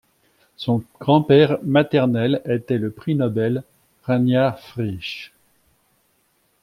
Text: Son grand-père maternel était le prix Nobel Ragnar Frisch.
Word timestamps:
Son 0.57 0.83
grand-père 0.99 1.59
maternel 1.61 2.41
était 2.45 2.79
le 2.79 2.89
prix 2.89 3.13
Nobel 3.13 3.63
Ragnar 4.01 4.59
Frisch. 4.59 5.31